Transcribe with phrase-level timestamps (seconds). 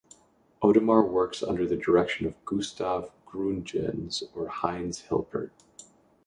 [0.63, 5.51] Odemar works under the direction of Gustav Gründgens or Heinz Hilpert.